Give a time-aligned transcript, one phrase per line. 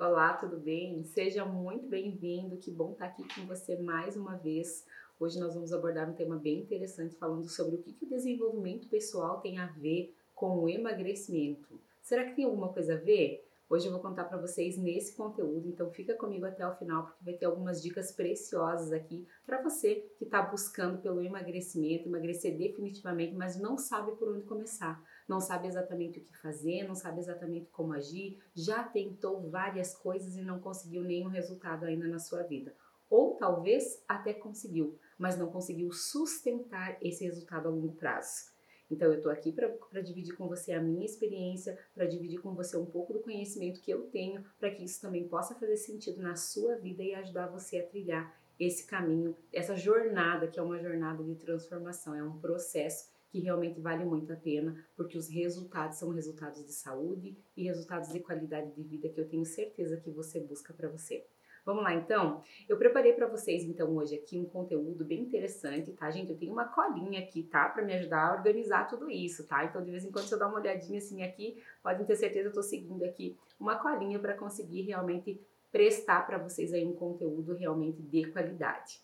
[0.00, 1.04] Olá, tudo bem?
[1.04, 4.86] Seja muito bem-vindo, que bom estar aqui com você mais uma vez.
[5.20, 8.88] Hoje nós vamos abordar um tema bem interessante falando sobre o que, que o desenvolvimento
[8.88, 11.78] pessoal tem a ver com o emagrecimento.
[12.00, 13.46] Será que tem alguma coisa a ver?
[13.68, 17.22] Hoje eu vou contar para vocês nesse conteúdo, então fica comigo até o final porque
[17.22, 23.34] vai ter algumas dicas preciosas aqui para você que está buscando pelo emagrecimento, emagrecer definitivamente,
[23.34, 24.98] mas não sabe por onde começar,
[25.30, 30.36] não sabe exatamente o que fazer, não sabe exatamente como agir, já tentou várias coisas
[30.36, 32.74] e não conseguiu nenhum resultado ainda na sua vida.
[33.08, 38.50] Ou talvez até conseguiu, mas não conseguiu sustentar esse resultado a longo prazo.
[38.90, 42.76] Então, eu estou aqui para dividir com você a minha experiência, para dividir com você
[42.76, 46.34] um pouco do conhecimento que eu tenho, para que isso também possa fazer sentido na
[46.34, 51.22] sua vida e ajudar você a trilhar esse caminho, essa jornada que é uma jornada
[51.22, 56.10] de transformação, é um processo que realmente vale muito a pena, porque os resultados são
[56.10, 60.40] resultados de saúde e resultados de qualidade de vida que eu tenho certeza que você
[60.40, 61.24] busca para você.
[61.64, 62.42] Vamos lá então?
[62.68, 66.30] Eu preparei para vocês então hoje aqui um conteúdo bem interessante, tá, gente?
[66.30, 69.64] Eu tenho uma colinha aqui, tá, para me ajudar a organizar tudo isso, tá?
[69.64, 72.48] Então de vez em quando se eu dar uma olhadinha assim aqui, podem ter certeza
[72.48, 77.54] eu tô seguindo aqui uma colinha para conseguir realmente prestar para vocês aí um conteúdo
[77.54, 79.00] realmente de qualidade.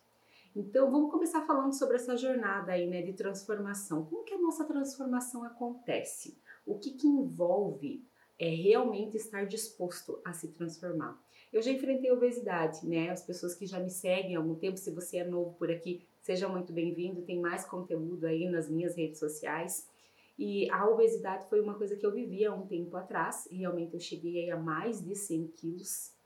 [0.58, 4.06] Então vamos começar falando sobre essa jornada aí, né, de transformação.
[4.06, 6.38] Como que a nossa transformação acontece?
[6.64, 8.02] O que que envolve
[8.38, 11.22] é realmente estar disposto a se transformar?
[11.52, 13.10] Eu já enfrentei obesidade, né?
[13.10, 16.02] As pessoas que já me seguem há algum tempo, se você é novo por aqui,
[16.22, 17.20] seja muito bem-vindo.
[17.20, 19.86] Tem mais conteúdo aí nas minhas redes sociais.
[20.38, 23.46] E a obesidade foi uma coisa que eu vivia há um tempo atrás.
[23.52, 26.16] Realmente eu cheguei a mais de 100 quilos.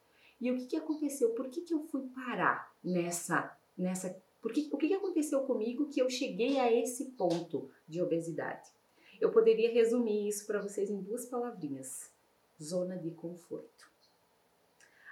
[0.41, 1.31] E o que, que aconteceu?
[1.31, 6.09] Por que, que eu fui parar nessa, nessa porque, o que, aconteceu comigo que eu
[6.09, 8.71] cheguei a esse ponto de obesidade?
[9.21, 12.11] Eu poderia resumir isso para vocês em duas palavrinhas:
[12.61, 13.91] zona de conforto.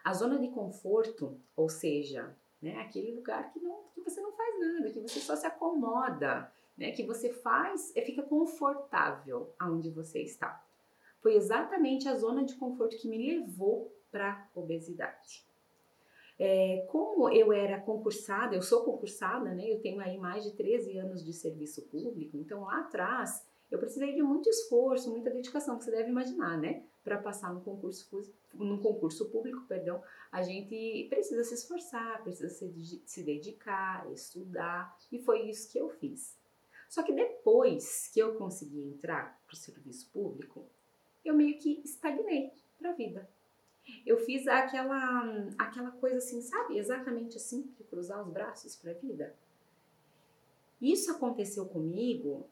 [0.02, 4.58] A zona de conforto, ou seja, né, aquele lugar que, não, que você não faz
[4.58, 10.22] nada, que você só se acomoda, né, que você faz e fica confortável aonde você
[10.22, 10.64] está.
[11.20, 15.47] Foi exatamente a zona de conforto que me levou para obesidade.
[16.38, 19.72] É, como eu era concursada, eu sou concursada, né?
[19.72, 24.14] Eu tenho aí mais de 13 anos de serviço público, então lá atrás eu precisei
[24.14, 26.84] de muito esforço, muita dedicação, que você deve imaginar, né?
[27.02, 28.08] Para passar no concurso,
[28.54, 35.18] no concurso público, perdão, a gente precisa se esforçar, precisa se, se dedicar, estudar, e
[35.18, 36.38] foi isso que eu fiz.
[36.88, 40.66] Só que depois que eu consegui entrar para o serviço público,
[41.24, 43.28] eu meio que estagnei para a vida.
[44.06, 46.78] Eu fiz aquela, aquela coisa assim, sabe?
[46.78, 49.34] Exatamente assim, de cruzar os braços para a vida.
[50.80, 52.46] Isso aconteceu comigo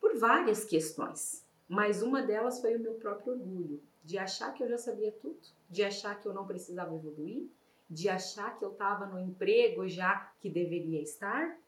[0.00, 4.68] por várias questões, mas uma delas foi o meu próprio orgulho, de achar que eu
[4.68, 5.38] já sabia tudo,
[5.68, 7.48] de achar que eu não precisava evoluir,
[7.88, 11.58] de achar que eu estava no emprego já que deveria estar.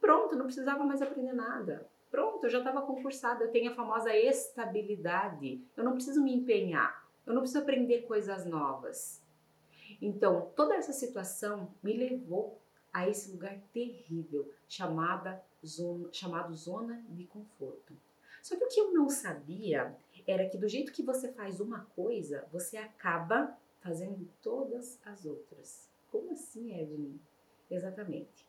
[0.00, 1.88] Pronto, não precisava mais aprender nada.
[2.10, 5.62] Pronto, eu já estava concursada, eu tenho a famosa estabilidade.
[5.76, 9.20] Eu não preciso me empenhar, eu não preciso aprender coisas novas.
[10.00, 12.60] Então, toda essa situação me levou
[12.92, 17.94] a esse lugar terrível chamada zona, chamado zona de conforto.
[18.42, 21.84] Só que o que eu não sabia era que do jeito que você faz uma
[21.96, 25.88] coisa, você acaba fazendo todas as outras.
[26.10, 27.18] Como assim, Evelyn?
[27.70, 28.45] Exatamente.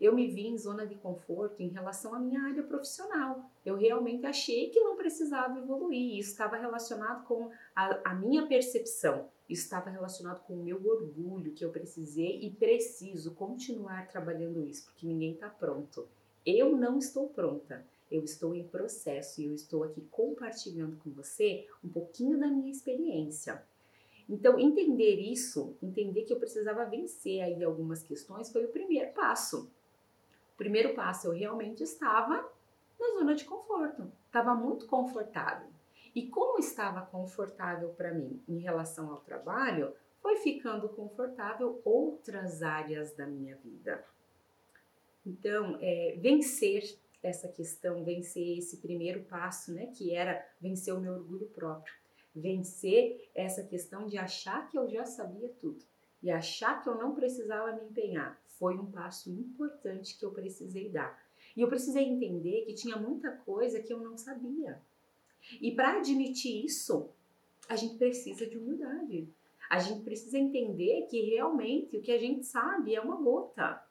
[0.00, 3.50] Eu me vi em zona de conforto em relação à minha área profissional.
[3.64, 6.18] Eu realmente achei que não precisava evoluir.
[6.18, 11.64] Isso estava relacionado com a, a minha percepção estava relacionado com o meu orgulho que
[11.64, 16.08] eu precisei e preciso continuar trabalhando isso, porque ninguém está pronto.
[16.44, 17.84] Eu não estou pronta.
[18.10, 22.70] Eu estou em processo e eu estou aqui compartilhando com você um pouquinho da minha
[22.70, 23.62] experiência.
[24.32, 29.70] Então, entender isso, entender que eu precisava vencer aí algumas questões foi o primeiro passo.
[30.54, 32.50] O primeiro passo, eu realmente estava
[32.98, 35.68] na zona de conforto, estava muito confortável.
[36.14, 39.92] E como estava confortável para mim em relação ao trabalho,
[40.22, 44.02] foi ficando confortável outras áreas da minha vida.
[45.26, 51.12] Então, é, vencer essa questão, vencer esse primeiro passo, né, que era vencer o meu
[51.12, 51.94] orgulho próprio,
[52.34, 55.84] vencer essa questão de achar que eu já sabia tudo
[56.22, 60.88] e achar que eu não precisava me empenhar, foi um passo importante que eu precisei
[60.88, 61.20] dar.
[61.56, 64.80] E eu precisei entender que tinha muita coisa que eu não sabia.
[65.60, 67.10] E para admitir isso,
[67.68, 69.28] a gente precisa de humildade.
[69.68, 73.82] A gente precisa entender que realmente o que a gente sabe é uma gota.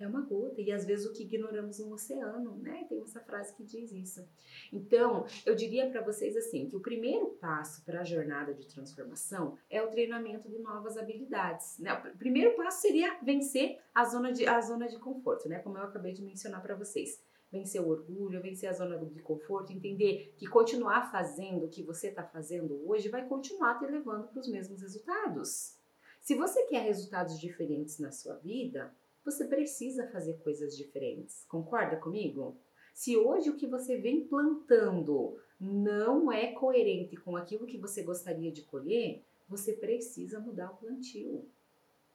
[0.00, 0.60] É uma gota.
[0.60, 2.86] E às vezes o que ignoramos no oceano, né?
[2.88, 4.26] Tem essa frase que diz isso.
[4.72, 9.56] Então, eu diria para vocês assim, que o primeiro passo para a jornada de transformação
[9.68, 11.78] é o treinamento de novas habilidades.
[11.78, 11.92] Né?
[11.92, 15.58] O primeiro passo seria vencer a zona de, a zona de conforto, né?
[15.58, 17.22] Como eu acabei de mencionar para vocês.
[17.52, 22.08] Vencer o orgulho, vencer a zona de conforto, entender que continuar fazendo o que você
[22.08, 25.76] está fazendo hoje vai continuar te levando para os mesmos resultados.
[26.20, 28.94] Se você quer resultados diferentes na sua vida,
[29.24, 31.44] você precisa fazer coisas diferentes.
[31.48, 32.56] Concorda comigo?
[32.94, 38.50] Se hoje o que você vem plantando não é coerente com aquilo que você gostaria
[38.50, 41.48] de colher, você precisa mudar o plantio.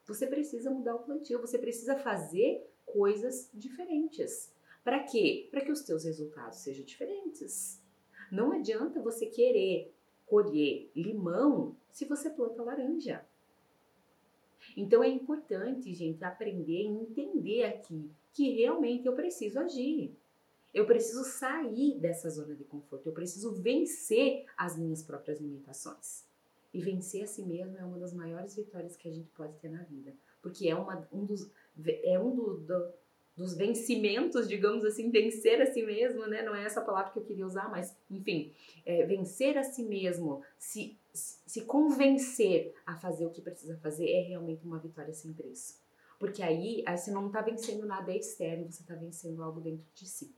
[0.06, 4.54] Você precisa mudar o plantio, você precisa fazer coisas diferentes.
[4.84, 5.48] Para quê?
[5.50, 7.82] Para que os teus resultados sejam diferentes.
[8.32, 9.94] Não adianta você querer
[10.26, 13.25] colher limão se você planta laranja.
[14.76, 20.14] Então é importante, gente, aprender e entender aqui que realmente eu preciso agir.
[20.74, 26.26] Eu preciso sair dessa zona de conforto, eu preciso vencer as minhas próprias limitações.
[26.74, 29.70] E vencer a si mesmo é uma das maiores vitórias que a gente pode ter
[29.70, 31.50] na vida, porque é, uma, um dos,
[32.04, 32.94] é um do, do,
[33.38, 36.42] dos vencimentos, digamos assim, vencer a si mesmo, né?
[36.42, 38.52] Não é essa palavra que eu queria usar, mas enfim,
[38.86, 44.22] é, vencer a si mesmo, se se convencer a fazer o que precisa fazer é
[44.22, 45.80] realmente uma vitória sem preço.
[46.20, 50.34] Porque aí, você não está vencendo nada externo, você está vencendo algo dentro de si.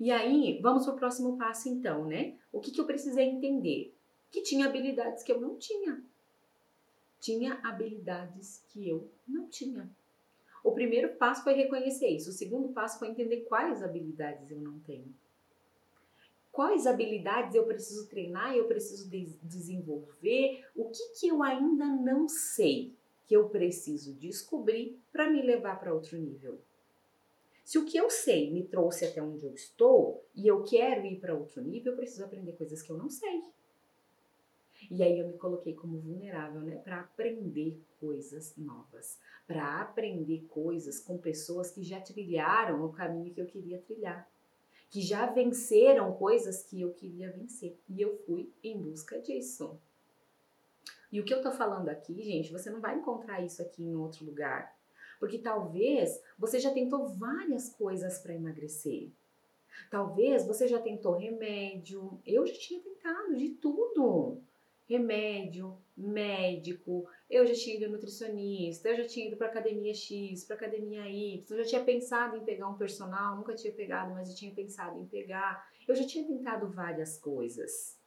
[0.00, 2.34] E aí, vamos para o próximo passo então, né?
[2.52, 3.94] O que, que eu precisei entender?
[4.30, 6.02] Que tinha habilidades que eu não tinha.
[7.20, 9.88] Tinha habilidades que eu não tinha.
[10.64, 12.30] O primeiro passo foi reconhecer isso.
[12.30, 15.14] O segundo passo foi entender quais habilidades eu não tenho
[16.52, 22.28] quais habilidades eu preciso treinar, eu preciso de desenvolver, o que, que eu ainda não
[22.28, 22.94] sei
[23.26, 26.60] que eu preciso descobrir para me levar para outro nível.
[27.64, 31.18] Se o que eu sei me trouxe até onde eu estou e eu quero ir
[31.18, 33.42] para outro nível, eu preciso aprender coisas que eu não sei.
[34.90, 40.98] E aí eu me coloquei como vulnerável, né, para aprender coisas novas, para aprender coisas
[40.98, 44.28] com pessoas que já trilharam o caminho que eu queria trilhar
[44.92, 47.80] que já venceram coisas que eu queria vencer.
[47.88, 49.80] E eu fui em busca disso.
[51.10, 53.96] E o que eu tô falando aqui, gente, você não vai encontrar isso aqui em
[53.96, 54.76] outro lugar.
[55.18, 59.10] Porque talvez você já tentou várias coisas para emagrecer.
[59.90, 62.20] Talvez você já tentou remédio.
[62.26, 64.42] Eu já tinha tentado de tudo
[64.88, 70.56] remédio, médico, eu já tinha ido nutricionista, eu já tinha ido para academia X, para
[70.56, 74.36] academia Y, eu já tinha pensado em pegar um personal, nunca tinha pegado, mas eu
[74.36, 75.66] tinha pensado em pegar.
[75.86, 77.98] Eu já tinha tentado várias coisas.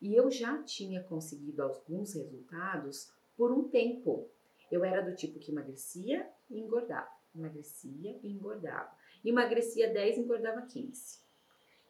[0.00, 4.30] E eu já tinha conseguido alguns resultados por um tempo.
[4.70, 8.90] Eu era do tipo que emagrecia e engordava, emagrecia e engordava.
[9.24, 11.22] Emagrecia 10, engordava 15.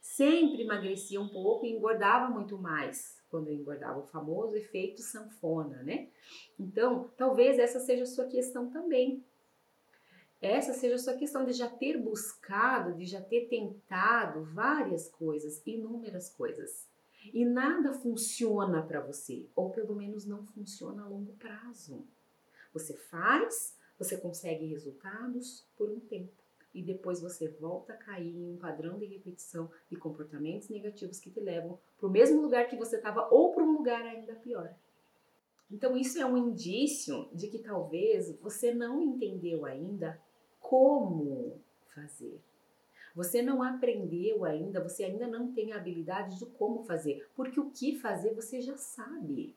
[0.00, 5.82] Sempre emagrecia um pouco e engordava muito mais quando eu engordava, o famoso efeito sanfona,
[5.82, 6.06] né?
[6.56, 9.24] Então, talvez essa seja a sua questão também.
[10.40, 15.60] Essa seja a sua questão de já ter buscado, de já ter tentado várias coisas,
[15.66, 16.86] inúmeras coisas.
[17.32, 22.06] E nada funciona para você, ou pelo menos não funciona a longo prazo.
[22.72, 26.43] Você faz, você consegue resultados por um tempo
[26.74, 31.30] e depois você volta a cair em um padrão de repetição de comportamentos negativos que
[31.30, 34.74] te levam para o mesmo lugar que você estava ou para um lugar ainda pior.
[35.70, 40.20] Então, isso é um indício de que talvez você não entendeu ainda
[40.60, 41.60] como
[41.94, 42.40] fazer.
[43.14, 47.70] Você não aprendeu ainda, você ainda não tem a habilidade de como fazer, porque o
[47.70, 49.54] que fazer você já sabe.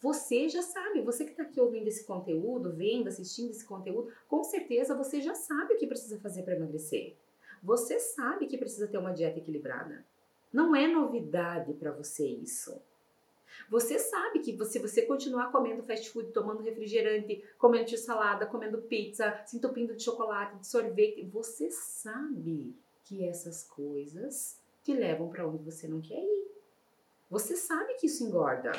[0.00, 4.42] Você já sabe, você que está aqui ouvindo esse conteúdo, vendo, assistindo esse conteúdo, com
[4.42, 7.14] certeza você já sabe o que precisa fazer para emagrecer.
[7.62, 10.02] Você sabe que precisa ter uma dieta equilibrada.
[10.50, 12.80] Não é novidade para você isso.
[13.68, 19.42] Você sabe que se você continuar comendo fast food, tomando refrigerante, comendo salada, comendo pizza,
[19.44, 25.62] se entupindo de chocolate, de sorvete, você sabe que essas coisas te levam para onde
[25.62, 26.50] você não quer ir.
[27.30, 28.72] Você sabe que isso engorda.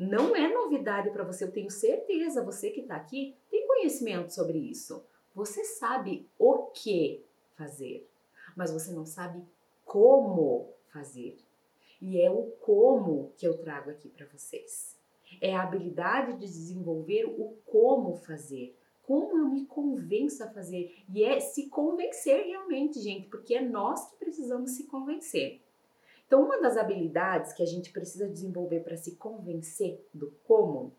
[0.00, 2.42] Não é novidade para você, eu tenho certeza.
[2.42, 5.04] Você que está aqui tem conhecimento sobre isso.
[5.34, 7.22] Você sabe o que
[7.54, 8.08] fazer,
[8.56, 9.44] mas você não sabe
[9.84, 11.36] como fazer.
[12.00, 14.98] E é o como que eu trago aqui para vocês.
[15.38, 18.74] É a habilidade de desenvolver o como fazer.
[19.02, 20.96] Como eu me convenço a fazer.
[21.12, 25.60] E é se convencer realmente, gente, porque é nós que precisamos se convencer.
[26.30, 30.94] Então, uma das habilidades que a gente precisa desenvolver para se convencer do como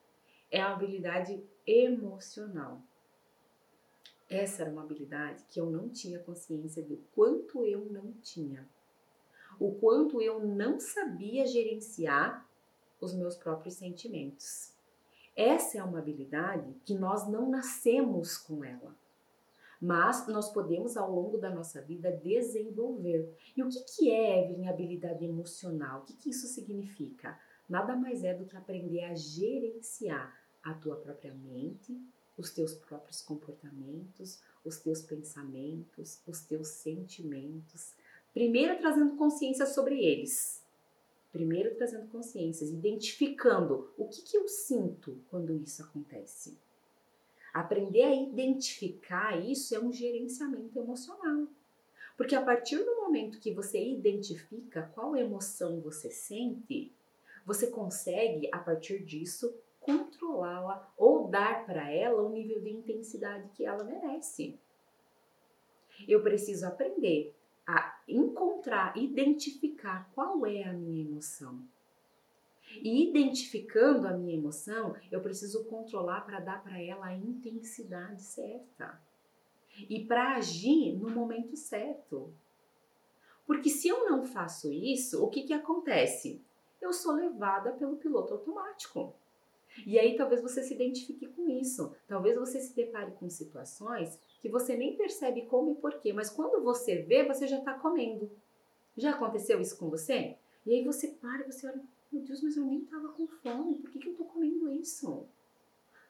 [0.52, 2.82] é a habilidade emocional.
[4.30, 8.68] Essa era uma habilidade que eu não tinha consciência do quanto eu não tinha.
[9.58, 12.46] O quanto eu não sabia gerenciar
[13.00, 14.74] os meus próprios sentimentos.
[15.34, 18.94] Essa é uma habilidade que nós não nascemos com ela,
[19.82, 23.36] mas nós podemos ao longo da nossa vida desenvolver.
[23.56, 26.02] E o que, que é, Evelyn, habilidade emocional?
[26.02, 27.40] O que, que isso significa?
[27.68, 32.00] Nada mais é do que aprender a gerenciar a tua própria mente,
[32.38, 37.96] os teus próprios comportamentos, os teus pensamentos, os teus sentimentos.
[38.34, 40.62] Primeiro trazendo consciência sobre eles
[41.32, 46.58] Primeiro trazendo consciências, identificando o que, que eu sinto quando isso acontece.
[47.54, 51.48] Aprender a identificar isso é um gerenciamento emocional.
[52.16, 56.92] Porque a partir do momento que você identifica qual emoção você sente,
[57.46, 63.66] você consegue, a partir disso, controlá-la ou dar para ela o nível de intensidade que
[63.66, 64.58] ela merece.
[66.08, 71.60] Eu preciso aprender a encontrar, identificar qual é a minha emoção.
[72.76, 79.02] E identificando a minha emoção, eu preciso controlar para dar para ela a intensidade certa.
[79.90, 82.34] E para agir no momento certo.
[83.46, 86.42] Porque se eu não faço isso, o que, que acontece?
[86.82, 89.14] Eu sou levada pelo piloto automático.
[89.86, 91.96] E aí talvez você se identifique com isso.
[92.08, 96.64] Talvez você se depare com situações que você nem percebe como e porquê, mas quando
[96.64, 98.30] você vê, você já está comendo.
[98.98, 100.36] Já aconteceu isso com você?
[100.66, 103.76] E aí você para e você olha, meu Deus, mas eu nem estava com fome,
[103.76, 105.26] por que, que eu estou comendo isso?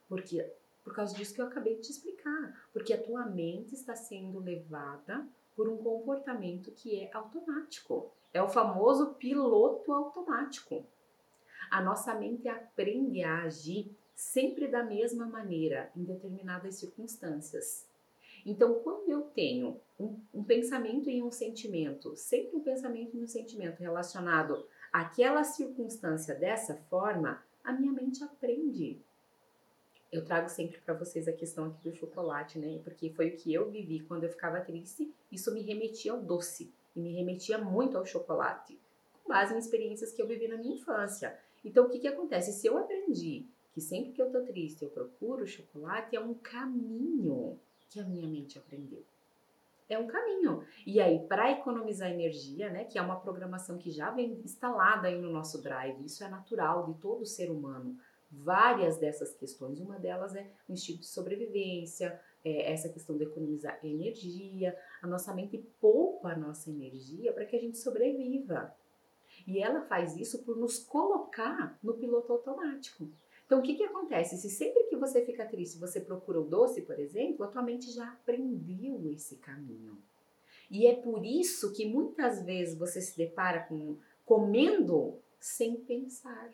[0.10, 0.52] Porque
[0.84, 4.40] por causa disso que eu acabei de te explicar, porque a tua mente está sendo
[4.40, 8.12] levada por um comportamento que é automático.
[8.34, 10.86] É o famoso piloto automático.
[11.70, 17.88] A nossa mente aprende a agir sempre da mesma maneira em determinadas circunstâncias.
[18.46, 23.28] Então, quando eu tenho um, um pensamento e um sentimento, sempre um pensamento e um
[23.28, 29.00] sentimento relacionado àquela circunstância dessa forma, a minha mente aprende.
[30.12, 32.82] Eu trago sempre para vocês a questão aqui do chocolate, né?
[32.84, 36.74] Porque foi o que eu vivi quando eu ficava triste, isso me remetia ao doce
[36.96, 38.78] e me remetia muito ao chocolate,
[39.24, 41.40] com base em experiências que eu vivi na minha infância.
[41.64, 42.52] Então, o que que acontece?
[42.52, 47.58] Se eu aprendi que sempre que eu tô triste eu procuro chocolate, é um caminho
[47.90, 49.04] que a minha mente aprendeu.
[49.92, 50.64] É um caminho.
[50.88, 55.20] E aí, para economizar energia, né, que é uma programação que já vem instalada aí
[55.20, 57.98] no nosso drive, isso é natural de todo ser humano.
[58.32, 63.78] Várias dessas questões, uma delas é o instinto de sobrevivência, é essa questão de economizar
[63.84, 64.74] energia.
[65.02, 68.74] A nossa mente poupa a nossa energia para que a gente sobreviva.
[69.46, 73.10] E ela faz isso por nos colocar no piloto automático.
[73.52, 74.38] Então, o que, que acontece?
[74.38, 77.92] Se sempre que você fica triste você procura o doce, por exemplo, a tua mente
[77.92, 80.02] já aprendeu esse caminho.
[80.70, 86.50] E é por isso que muitas vezes você se depara com comendo sem pensar.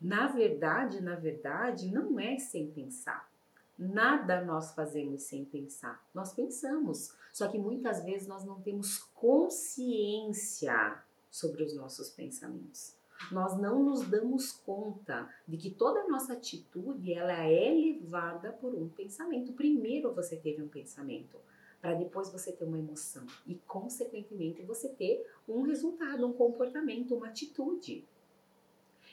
[0.00, 3.30] Na verdade, na verdade, não é sem pensar.
[3.78, 6.02] Nada nós fazemos sem pensar.
[6.14, 12.97] Nós pensamos, só que muitas vezes nós não temos consciência sobre os nossos pensamentos
[13.30, 18.74] nós não nos damos conta de que toda a nossa atitude ela é levada por
[18.74, 19.52] um pensamento.
[19.52, 21.36] Primeiro você teve um pensamento,
[21.80, 27.28] para depois você ter uma emoção e, consequentemente, você ter um resultado, um comportamento, uma
[27.28, 28.04] atitude.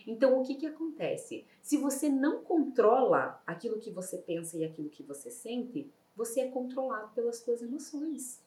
[0.07, 1.45] Então, o que, que acontece?
[1.61, 6.47] Se você não controla aquilo que você pensa e aquilo que você sente, você é
[6.47, 8.41] controlado pelas suas emoções.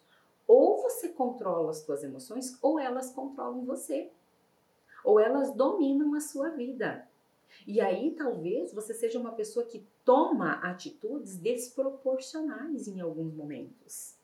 [0.47, 4.11] Ou você controla as suas emoções, ou elas controlam você
[5.09, 7.09] ou elas dominam a sua vida.
[7.67, 14.19] E aí talvez você seja uma pessoa que toma atitudes desproporcionais em alguns momentos.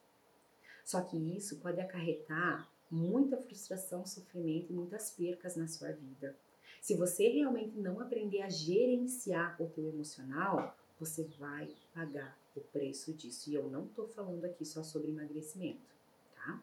[0.85, 6.37] Só que isso pode acarretar muita frustração, sofrimento e muitas percas na sua vida.
[6.83, 13.15] Se você realmente não aprender a gerenciar o teu emocional, você vai pagar o preço
[13.15, 13.49] disso.
[13.49, 15.81] E eu não estou falando aqui só sobre emagrecimento,
[16.37, 16.61] tá?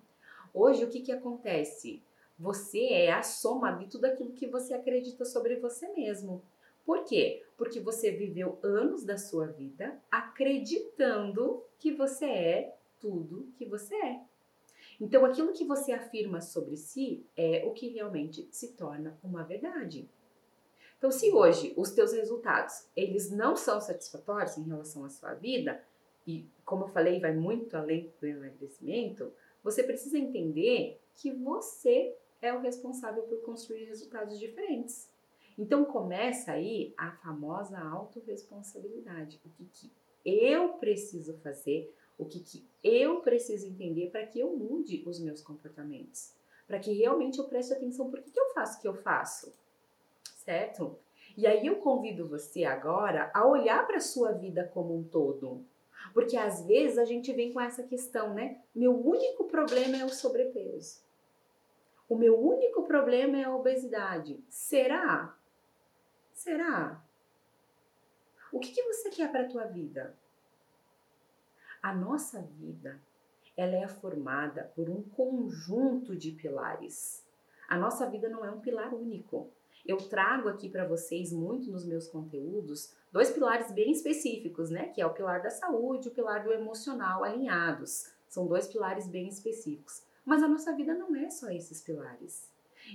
[0.53, 2.03] Hoje o que que acontece?
[2.41, 6.41] Você é a soma de tudo aquilo que você acredita sobre você mesmo.
[6.83, 7.45] Por quê?
[7.55, 14.21] Porque você viveu anos da sua vida acreditando que você é tudo que você é.
[15.00, 20.10] Então, aquilo que você afirma sobre si é o que realmente se torna uma verdade.
[20.98, 25.83] Então, se hoje os teus resultados eles não são satisfatórios em relação à sua vida,
[26.25, 29.31] e como eu falei, vai muito além do emagrecimento,
[29.63, 35.10] você precisa entender que você é o responsável por construir resultados diferentes.
[35.57, 39.39] Então começa aí a famosa autorresponsabilidade.
[39.45, 39.91] O que, que
[40.25, 45.41] eu preciso fazer, O que, que eu preciso entender para que eu mude os meus
[45.41, 46.33] comportamentos?
[46.67, 49.51] Para que realmente eu preste atenção por que, que eu faço o que eu faço?
[50.38, 50.98] Certo?
[51.36, 55.65] E aí eu convido você agora a olhar para a sua vida como um todo.
[56.13, 58.60] Porque às vezes a gente vem com essa questão, né?
[58.75, 61.01] Meu único problema é o sobrepeso.
[62.11, 64.43] O meu único problema é a obesidade.
[64.49, 65.33] Será?
[66.33, 67.01] Será?
[68.51, 70.13] O que, que você quer para a tua vida?
[71.81, 72.99] A nossa vida,
[73.55, 77.25] ela é formada por um conjunto de pilares.
[77.69, 79.49] A nossa vida não é um pilar único.
[79.85, 84.89] Eu trago aqui para vocês muito nos meus conteúdos dois pilares bem específicos, né?
[84.89, 88.11] Que é o pilar da saúde e o pilar do emocional alinhados.
[88.27, 90.10] São dois pilares bem específicos.
[90.25, 92.49] Mas a nossa vida não é só esses pilares.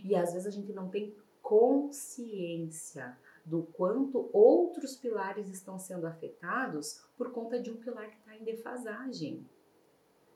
[0.04, 7.00] E às vezes a gente não tem consciência do quanto outros pilares estão sendo afetados
[7.16, 9.48] por conta de um pilar que está em defasagem.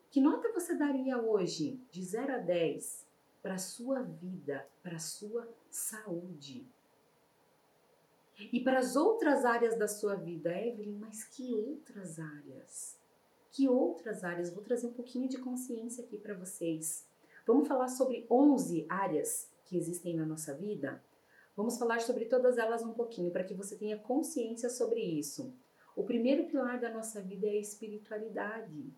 [0.09, 3.05] Que nota você daria hoje, de 0 a 10,
[3.41, 6.65] para a sua vida, para a sua saúde?
[8.51, 12.97] E para as outras áreas da sua vida, Evelyn, mas que outras áreas?
[13.51, 14.53] Que outras áreas?
[14.53, 17.05] Vou trazer um pouquinho de consciência aqui para vocês.
[17.45, 21.03] Vamos falar sobre 11 áreas que existem na nossa vida?
[21.55, 25.53] Vamos falar sobre todas elas um pouquinho para que você tenha consciência sobre isso.
[25.95, 28.93] O primeiro pilar da nossa vida é a espiritualidade.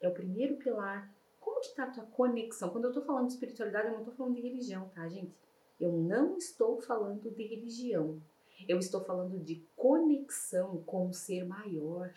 [0.00, 1.12] É o primeiro pilar.
[1.40, 2.70] Como que está a tua conexão?
[2.70, 5.34] Quando eu estou falando de espiritualidade, eu não estou falando de religião, tá, gente?
[5.80, 8.22] Eu não estou falando de religião.
[8.68, 12.12] Eu estou falando de conexão com o ser maior,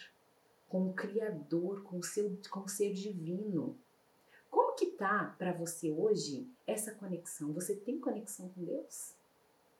[0.71, 3.77] com o Criador, com o, seu, com o ser divino.
[4.49, 7.51] Como que tá para você hoje essa conexão?
[7.51, 9.13] Você tem conexão com Deus?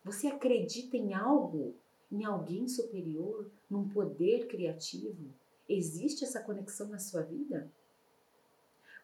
[0.04, 1.74] Você acredita em algo,
[2.12, 5.34] em alguém superior, num poder criativo?
[5.68, 7.72] Existe essa conexão na sua vida?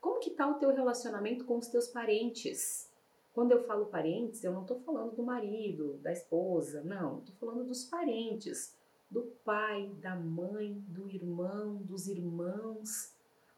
[0.01, 2.91] Como que tá o teu relacionamento com os teus parentes?
[3.33, 7.65] Quando eu falo parentes, eu não estou falando do marido, da esposa, não, estou falando
[7.65, 8.75] dos parentes,
[9.09, 13.13] do pai, da mãe, do irmão, dos irmãos.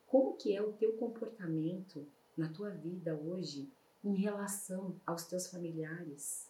[0.05, 3.71] Como que é o teu comportamento na tua vida hoje
[4.03, 6.49] em relação aos teus familiares?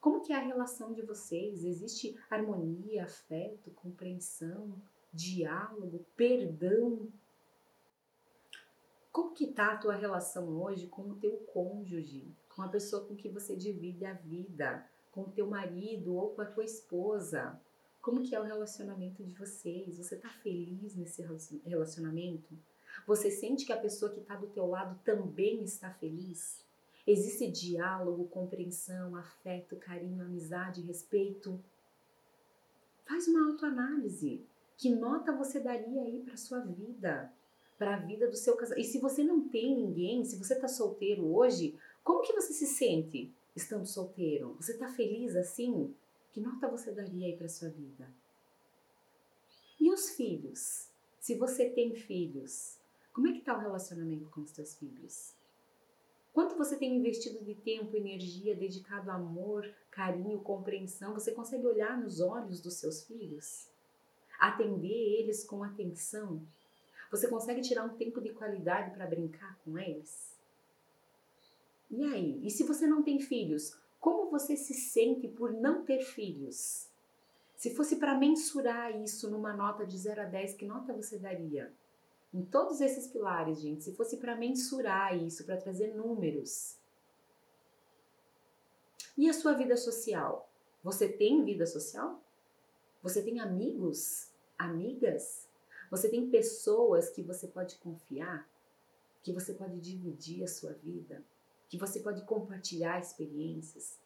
[0.00, 1.64] Como que é a relação de vocês?
[1.64, 4.80] Existe harmonia, afeto, compreensão,
[5.12, 7.08] diálogo, perdão?
[9.10, 13.16] Como que tá a tua relação hoje com o teu cônjuge, com a pessoa com
[13.16, 17.60] que você divide a vida, com o teu marido ou com a tua esposa?
[18.08, 19.98] Como que é o relacionamento de vocês?
[19.98, 21.22] Você tá feliz nesse
[21.66, 22.58] relacionamento?
[23.06, 26.64] Você sente que a pessoa que está do teu lado também está feliz?
[27.06, 31.62] Existe diálogo, compreensão, afeto, carinho, amizade, respeito?
[33.04, 34.42] Faz uma autoanálise.
[34.78, 37.30] Que nota você daria aí para sua vida?
[37.76, 38.86] Para a vida do seu casamento?
[38.86, 42.68] E se você não tem ninguém, se você está solteiro hoje, como que você se
[42.68, 44.56] sente estando solteiro?
[44.58, 45.94] Você está feliz assim?
[46.38, 48.08] Que nota você daria aí para sua vida?
[49.80, 50.88] E os filhos?
[51.18, 52.78] Se você tem filhos,
[53.12, 55.34] como é que está o relacionamento com os seus filhos?
[56.32, 61.12] Quanto você tem investido de tempo, energia, dedicado a amor, carinho, compreensão?
[61.14, 63.66] Você consegue olhar nos olhos dos seus filhos?
[64.38, 66.40] Atender eles com atenção?
[67.10, 70.38] Você consegue tirar um tempo de qualidade para brincar com eles?
[71.90, 72.46] E aí?
[72.46, 76.88] E se você não tem filhos, como você se sente por não ter filhos?
[77.56, 81.72] Se fosse para mensurar isso numa nota de 0 a 10, que nota você daria?
[82.32, 86.76] Em todos esses pilares, gente, se fosse para mensurar isso, para trazer números.
[89.16, 90.48] E a sua vida social?
[90.84, 92.22] Você tem vida social?
[93.02, 94.30] Você tem amigos?
[94.56, 95.48] Amigas?
[95.90, 98.48] Você tem pessoas que você pode confiar?
[99.22, 101.24] Que você pode dividir a sua vida?
[101.68, 103.98] Que você pode compartilhar experiências?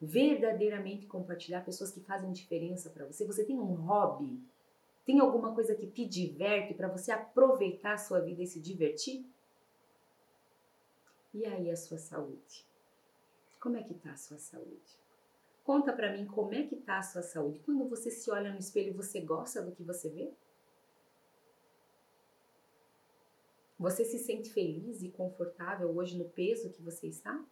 [0.00, 3.26] Verdadeiramente compartilhar pessoas que fazem diferença para você?
[3.26, 4.42] Você tem um hobby?
[5.04, 9.26] Tem alguma coisa que te diverte para você aproveitar a sua vida e se divertir?
[11.32, 12.66] E aí a sua saúde?
[13.60, 14.98] Como é que tá a sua saúde?
[15.62, 17.60] Conta para mim como é que tá a sua saúde.
[17.60, 20.32] Quando você se olha no espelho, você gosta do que você vê?
[23.80, 27.42] Você se sente feliz e confortável hoje no peso que você está?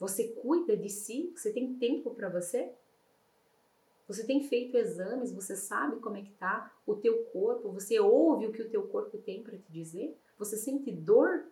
[0.00, 1.32] Você cuida de si?
[1.36, 2.74] Você tem tempo para você?
[4.08, 8.48] Você tem feito exames, você sabe como é que tá o teu corpo, você ouve
[8.48, 10.18] o que o teu corpo tem para te dizer?
[10.36, 11.46] Você sente dor?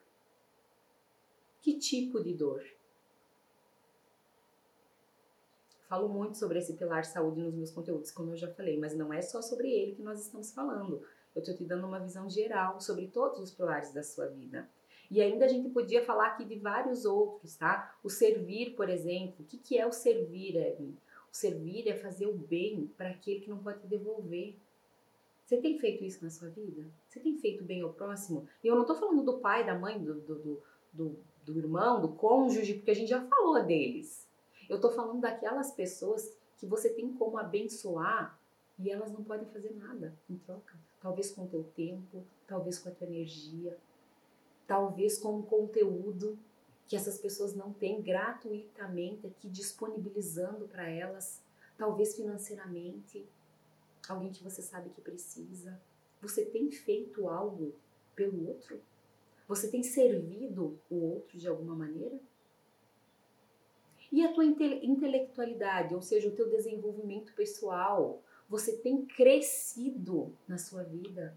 [1.61, 2.65] Que tipo de dor?
[5.89, 9.13] Falo muito sobre esse pilar saúde nos meus conteúdos, como eu já falei, mas não
[9.13, 11.07] é só sobre ele que nós estamos falando.
[11.35, 14.69] Eu estou te dando uma visão geral sobre todos os pilares da sua vida.
[15.11, 17.95] E ainda a gente podia falar aqui de vários outros, tá?
[18.03, 19.37] O servir, por exemplo.
[19.41, 20.97] O que, que é o servir, Evelyn?
[21.31, 24.57] O servir é fazer o bem para aquele que não pode te devolver.
[25.45, 26.85] Você tem feito isso na sua vida?
[27.09, 28.49] Você tem feito bem ao próximo?
[28.65, 32.09] E eu não estou falando do pai, da mãe, do, do, do, do, irmão, do
[32.09, 34.27] cônjuge, porque a gente já falou deles.
[34.69, 38.39] Eu estou falando daquelas pessoas que você tem como abençoar
[38.83, 40.77] e elas não podem fazer nada em troca.
[41.01, 43.79] Talvez com o teu tempo, talvez com a tua energia,
[44.67, 46.37] talvez com um conteúdo
[46.89, 51.41] que essas pessoas não têm gratuitamente aqui disponibilizando para elas,
[51.79, 53.25] talvez financeiramente,
[54.09, 55.81] alguém que você sabe que precisa.
[56.21, 57.73] Você tem feito algo
[58.17, 58.81] pelo outro?
[59.47, 62.19] Você tem servido o outro de alguma maneira?
[64.11, 70.59] E a tua inte intelectualidade, ou seja, o teu desenvolvimento pessoal, você tem crescido na
[70.59, 71.35] sua vida?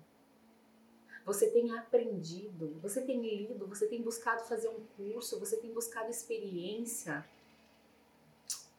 [1.25, 6.09] Você tem aprendido, você tem lido, você tem buscado fazer um curso, você tem buscado
[6.09, 7.27] experiência,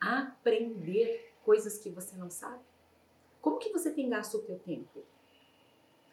[0.00, 2.62] aprender coisas que você não sabe?
[3.40, 5.02] Como que você tem gasto o teu tempo?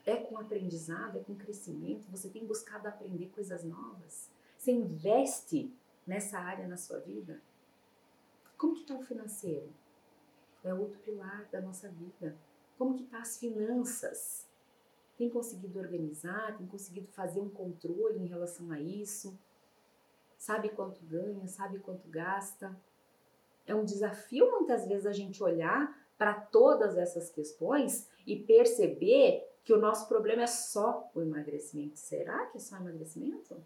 [0.06, 2.10] É com aprendizado, é com crescimento?
[2.10, 4.30] Você tem buscado aprender coisas novas?
[4.58, 5.71] Você investe
[6.06, 7.41] nessa área na sua vida?
[8.58, 9.69] Como que está o financeiro?
[10.63, 12.38] É outro pilar da nossa vida.
[12.78, 14.47] Como que está as finanças?
[15.17, 16.58] Tem conseguido organizar?
[16.58, 19.38] Tem conseguido fazer um controle em relação a isso?
[20.38, 21.47] Sabe quanto ganha?
[21.47, 22.76] Sabe quanto gasta?
[23.65, 29.73] É um desafio muitas vezes a gente olhar para todas essas questões e perceber que
[29.73, 31.97] o nosso problema é só o emagrecimento.
[31.97, 33.63] Será que é só emagrecimento?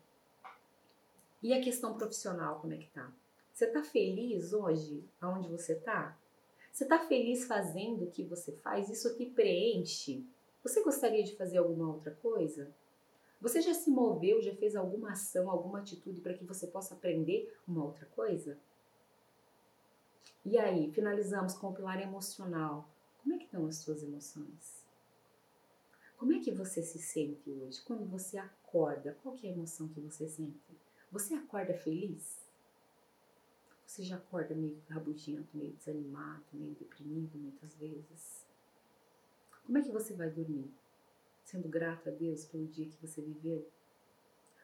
[1.42, 3.12] E a questão profissional, como é que tá?
[3.54, 6.18] Você tá feliz hoje aonde você tá?
[6.78, 8.88] Você tá feliz fazendo o que você faz?
[8.88, 10.24] Isso te preenche?
[10.62, 12.72] Você gostaria de fazer alguma outra coisa?
[13.42, 17.52] Você já se moveu, já fez alguma ação, alguma atitude para que você possa aprender
[17.68, 18.60] uma outra coisa?
[20.46, 22.88] E aí, finalizamos com o pilar emocional.
[23.24, 24.86] Como é que estão as suas emoções?
[26.16, 27.82] Como é que você se sente hoje?
[27.82, 30.78] Quando você acorda, qual é a emoção que você sente?
[31.12, 32.47] Você acorda feliz?
[33.88, 38.46] Você já acorda meio rabugento, meio desanimado, meio deprimido muitas vezes?
[39.66, 40.70] Como é que você vai dormir?
[41.46, 43.66] Sendo grato a Deus pelo dia que você viveu?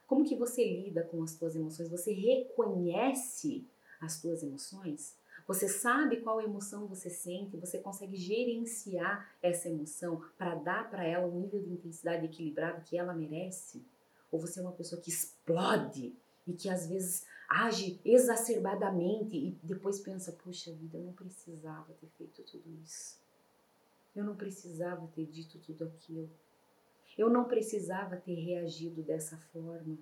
[0.06, 1.90] Como que você lida com as suas emoções?
[1.90, 3.66] Você reconhece
[4.02, 5.18] as suas emoções?
[5.48, 11.28] Você sabe qual emoção você sente, você consegue gerenciar essa emoção para dar para ela
[11.28, 13.86] um nível de intensidade equilibrado que ela merece?
[14.30, 16.14] Ou você é uma pessoa que explode
[16.46, 22.08] e que às vezes age exacerbadamente e depois pensa: puxa vida, eu não precisava ter
[22.18, 23.22] feito tudo isso.
[24.16, 26.30] Eu não precisava ter dito tudo aquilo.
[27.18, 29.98] Eu não precisava ter reagido dessa forma.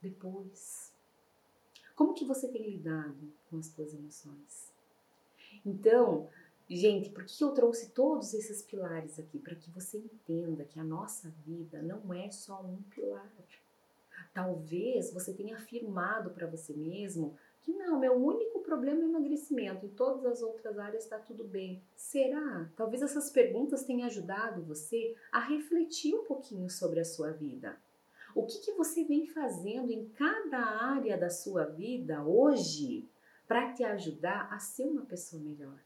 [0.00, 0.92] Depois.
[1.94, 4.72] Como que você tem lidado com as suas emoções?
[5.64, 6.28] Então,
[6.68, 9.38] gente, por que eu trouxe todos esses pilares aqui?
[9.38, 13.32] Para que você entenda que a nossa vida não é só um pilar.
[14.34, 19.90] Talvez você tenha afirmado para você mesmo que não, meu único problema é emagrecimento, em
[19.90, 21.82] todas as outras áreas está tudo bem.
[21.96, 22.68] Será?
[22.76, 27.78] Talvez essas perguntas tenham ajudado você a refletir um pouquinho sobre a sua vida.
[28.34, 33.08] O que, que você vem fazendo em cada área da sua vida hoje
[33.46, 35.78] para te ajudar a ser uma pessoa melhor?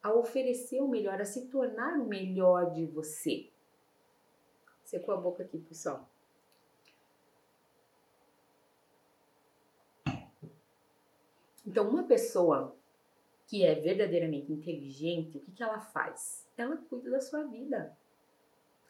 [0.00, 3.50] A oferecer o melhor, a se tornar o melhor de você.
[4.84, 6.08] Secou a boca aqui, pessoal.
[11.70, 12.74] Então, uma pessoa
[13.46, 16.44] que é verdadeiramente inteligente, o que, que ela faz?
[16.56, 17.96] Ela cuida da sua vida.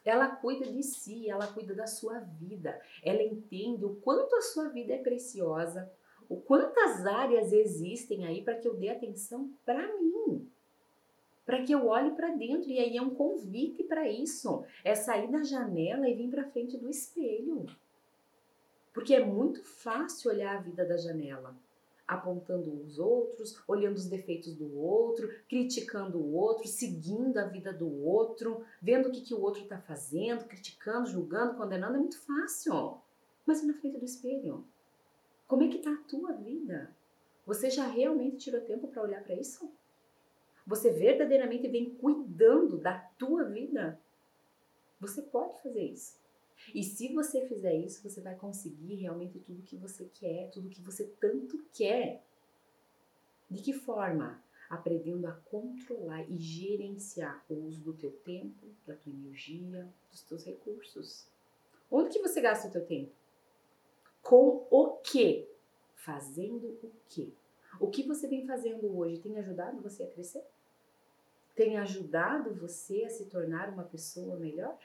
[0.03, 2.81] Ela cuida de si, ela cuida da sua vida.
[3.03, 5.91] Ela entende o quanto a sua vida é preciosa,
[6.27, 10.49] o quantas áreas existem aí para que eu dê atenção para mim.
[11.45, 14.65] Para que eu olhe para dentro e aí é um convite para isso.
[14.83, 17.63] É sair da janela e vir para frente do espelho.
[18.91, 21.55] Porque é muito fácil olhar a vida da janela
[22.11, 27.89] apontando os outros, olhando os defeitos do outro, criticando o outro, seguindo a vida do
[28.05, 32.97] outro, vendo o que, que o outro está fazendo, criticando, julgando, condenando, é muito fácil.
[33.45, 34.65] Mas e na frente do espelho?
[35.47, 36.93] Como é que está a tua vida?
[37.45, 39.71] Você já realmente tirou tempo para olhar para isso?
[40.67, 43.97] Você verdadeiramente vem cuidando da tua vida?
[44.99, 46.20] Você pode fazer isso.
[46.73, 50.81] E se você fizer isso, você vai conseguir realmente tudo que você quer, tudo que
[50.81, 52.23] você tanto quer.
[53.49, 54.41] De que forma?
[54.71, 60.45] aprendendo a controlar e gerenciar o uso do teu tempo, da tua energia, dos teus
[60.45, 61.27] recursos.
[61.91, 63.11] Onde que você gasta o teu tempo?
[64.21, 65.49] Com o quê?
[65.93, 67.33] Fazendo o quê?
[67.81, 70.43] O que você vem fazendo hoje tem ajudado você a crescer?
[71.53, 74.79] Tem ajudado você a se tornar uma pessoa melhor?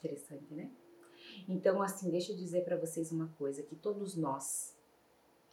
[0.00, 0.70] Interessante, né?
[1.48, 4.74] Então, assim, deixa eu dizer para vocês uma coisa: que todos nós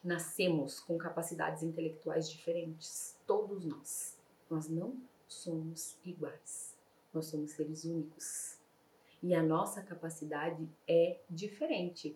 [0.04, 3.18] nascemos com capacidades intelectuais diferentes.
[3.28, 4.18] Todos nós.
[4.50, 4.96] Nós não
[5.28, 6.78] somos iguais.
[7.14, 8.58] Nós somos seres únicos.
[9.22, 12.16] E a nossa capacidade é diferente.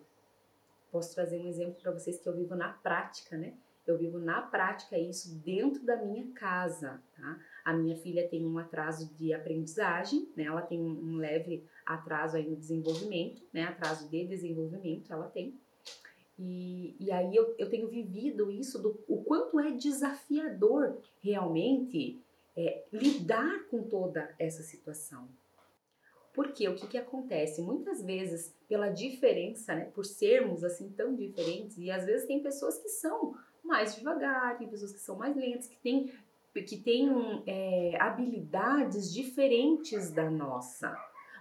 [0.90, 3.54] Posso trazer um exemplo para vocês que eu vivo na prática, né?
[3.86, 7.40] Eu vivo na prática isso dentro da minha casa, tá?
[7.64, 10.44] A minha filha tem um atraso de aprendizagem, né?
[10.44, 13.64] Ela tem um leve atraso aí no desenvolvimento, né?
[13.64, 15.58] Atraso de desenvolvimento ela tem.
[16.38, 22.20] E, e aí eu, eu tenho vivido isso do o quanto é desafiador realmente
[22.56, 25.28] é, lidar com toda essa situação.
[26.34, 27.60] Porque o que, que acontece?
[27.60, 32.78] Muitas vezes, pela diferença, né, por sermos assim tão diferentes, e às vezes tem pessoas
[32.78, 36.10] que são mais devagar, tem pessoas que são mais lentas, que têm,
[36.60, 40.94] que têm é, habilidades diferentes da nossa.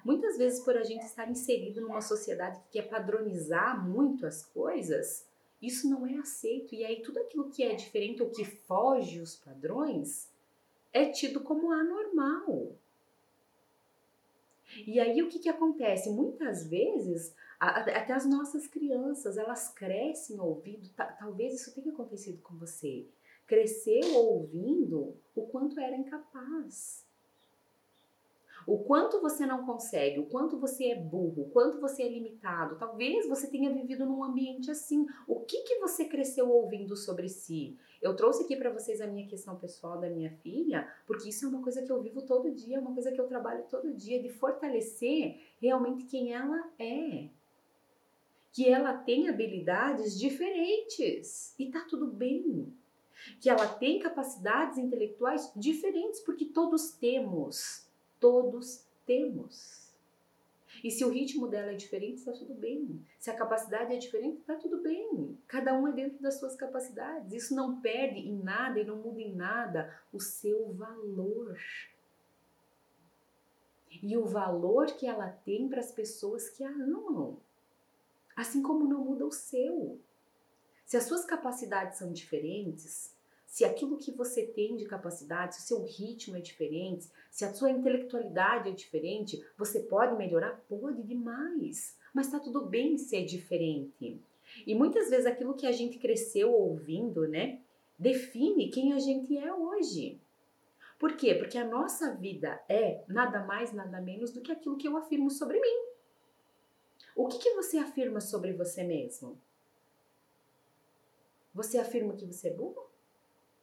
[0.05, 5.27] Muitas vezes, por a gente estar inserido numa sociedade que quer padronizar muito as coisas,
[5.61, 6.73] isso não é aceito.
[6.73, 10.29] E aí, tudo aquilo que é diferente ou que foge os padrões
[10.93, 12.75] é tido como anormal.
[14.87, 16.09] E aí o que, que acontece?
[16.09, 23.05] Muitas vezes, até as nossas crianças, elas crescem ouvindo, talvez isso tenha acontecido com você,
[23.51, 27.05] cresceu ouvindo o quanto era incapaz.
[28.65, 32.77] O quanto você não consegue, o quanto você é burro, o quanto você é limitado.
[32.77, 35.05] Talvez você tenha vivido num ambiente assim.
[35.27, 37.77] O que, que você cresceu ouvindo sobre si?
[38.01, 41.49] Eu trouxe aqui para vocês a minha questão pessoal da minha filha, porque isso é
[41.49, 44.23] uma coisa que eu vivo todo dia, é uma coisa que eu trabalho todo dia,
[44.23, 47.27] de fortalecer realmente quem ela é.
[48.53, 52.79] Que ela tem habilidades diferentes e tá tudo bem.
[53.39, 57.87] Que ela tem capacidades intelectuais diferentes, porque todos temos.
[58.19, 59.81] Todos temos.
[60.83, 63.05] E se o ritmo dela é diferente, está tudo bem.
[63.19, 65.37] Se a capacidade é diferente, está tudo bem.
[65.47, 67.33] Cada um é dentro das suas capacidades.
[67.33, 71.57] Isso não perde em nada e não muda em nada o seu valor.
[74.01, 77.37] E o valor que ela tem para as pessoas que a amam.
[78.35, 79.70] Assim como não muda o seu.
[80.91, 85.63] Se as suas capacidades são diferentes, se aquilo que você tem de capacidade, se o
[85.63, 90.61] seu ritmo é diferente, se a sua intelectualidade é diferente, você pode melhorar?
[90.67, 91.97] Pode demais.
[92.13, 94.21] Mas está tudo bem ser diferente.
[94.67, 97.61] E muitas vezes aquilo que a gente cresceu ouvindo, né,
[97.97, 100.19] define quem a gente é hoje.
[100.99, 101.33] Por quê?
[101.35, 105.31] Porque a nossa vida é nada mais, nada menos do que aquilo que eu afirmo
[105.31, 105.85] sobre mim.
[107.15, 109.39] O que, que você afirma sobre você mesmo?
[111.53, 112.91] Você afirma que você é burro?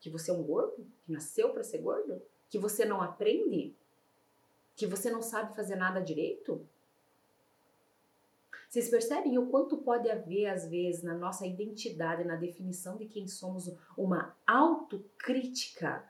[0.00, 3.74] que você é um gordo, que nasceu para ser gordo, que você não aprende,
[4.76, 6.66] que você não sabe fazer nada direito?
[8.68, 13.26] Vocês percebem o quanto pode haver, às vezes, na nossa identidade, na definição de quem
[13.26, 16.04] somos, uma autocrítica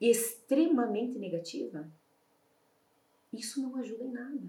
[0.00, 1.88] extremamente negativa?
[3.32, 4.48] Isso não ajuda em nada.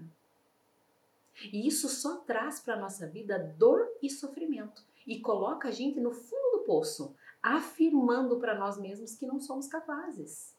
[1.52, 6.00] E isso só traz para a nossa vida dor e sofrimento e coloca a gente
[6.00, 10.54] no fundo do poço, afirmando para nós mesmos que não somos capazes.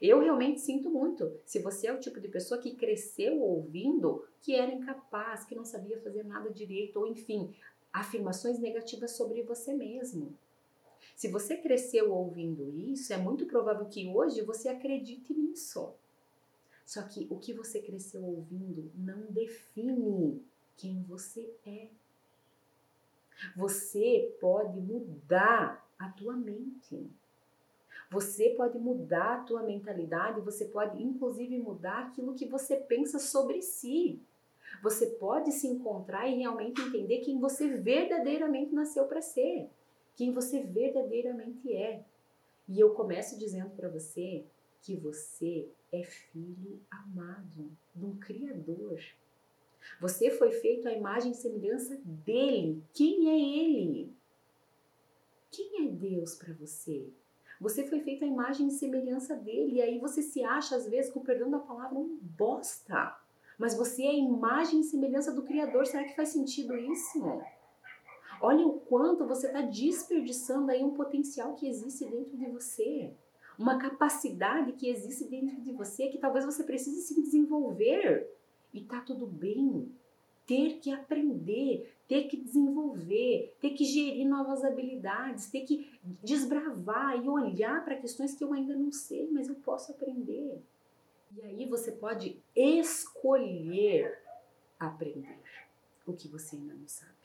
[0.00, 1.32] Eu realmente sinto muito.
[1.46, 5.64] Se você é o tipo de pessoa que cresceu ouvindo que era incapaz, que não
[5.64, 7.54] sabia fazer nada direito, ou enfim,
[7.92, 10.36] afirmações negativas sobre você mesmo.
[11.14, 15.92] Se você cresceu ouvindo isso, é muito provável que hoje você acredite nisso.
[16.84, 20.42] Só que o que você cresceu ouvindo não define
[20.76, 21.86] quem você é.
[23.56, 27.10] Você pode mudar a tua mente.
[28.10, 33.62] Você pode mudar a tua mentalidade, você pode inclusive mudar aquilo que você pensa sobre
[33.62, 34.20] si.
[34.82, 39.68] Você pode se encontrar e realmente entender quem você verdadeiramente nasceu para ser,
[40.16, 42.04] quem você verdadeiramente é.
[42.68, 44.44] E eu começo dizendo para você
[44.82, 49.00] que você é filho amado de um Criador
[50.00, 52.82] você foi feito à imagem e semelhança dele.
[52.92, 54.12] Quem é ele?
[55.50, 57.08] Quem é Deus para você?
[57.60, 59.76] Você foi feito à imagem e semelhança dele.
[59.76, 63.16] E aí você se acha, às vezes, com o perdão da palavra, um bosta.
[63.56, 65.86] Mas você é a imagem e semelhança do Criador.
[65.86, 67.40] Será que faz sentido isso?
[68.40, 73.12] Olha o quanto você está desperdiçando aí um potencial que existe dentro de você.
[73.56, 78.28] Uma capacidade que existe dentro de você que talvez você precise se desenvolver.
[78.72, 79.90] E tá tudo bem.
[80.46, 85.90] Ter que aprender, ter que desenvolver, ter que gerir novas habilidades, ter que
[86.22, 90.60] desbravar e olhar para questões que eu ainda não sei, mas eu posso aprender.
[91.36, 94.20] E aí você pode escolher
[94.78, 95.38] aprender
[96.04, 97.22] o que você ainda não sabe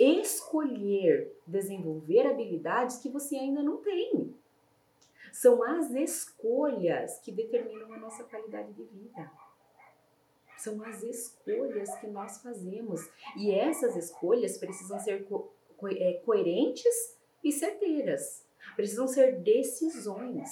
[0.00, 4.34] escolher desenvolver habilidades que você ainda não tem.
[5.30, 9.30] São as escolhas que determinam a nossa qualidade de vida.
[10.60, 13.08] São as escolhas que nós fazemos.
[13.36, 18.44] E essas escolhas precisam ser co co é, coerentes e certeiras.
[18.76, 20.50] Precisam ser decisões.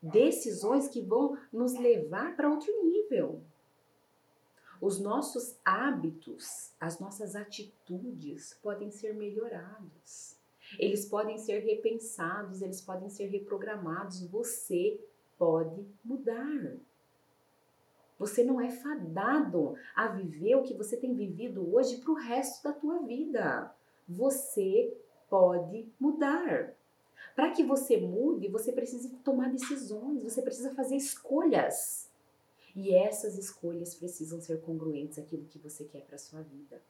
[0.00, 3.42] Decisões que vão nos levar para outro nível.
[4.80, 10.36] Os nossos hábitos, as nossas atitudes podem ser melhorados.
[10.78, 14.26] Eles podem ser repensados, eles podem ser reprogramados.
[14.28, 14.98] Você
[15.38, 16.76] pode mudar.
[18.18, 22.64] Você não é fadado a viver o que você tem vivido hoje para o resto
[22.64, 23.74] da tua vida.
[24.08, 24.96] Você
[25.28, 26.74] pode mudar.
[27.34, 32.10] Para que você mude, você precisa tomar decisões, você precisa fazer escolhas.
[32.74, 36.80] E essas escolhas precisam ser congruentes àquilo que você quer para sua vida.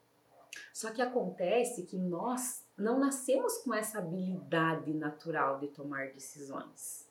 [0.73, 7.07] Só que acontece que nós não nascemos com essa habilidade natural de tomar decisões.